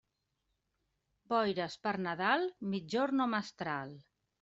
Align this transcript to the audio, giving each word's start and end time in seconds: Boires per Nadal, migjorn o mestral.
Boires 1.35 1.77
per 1.85 1.95
Nadal, 2.09 2.49
migjorn 2.77 3.27
o 3.29 3.33
mestral. 3.39 3.99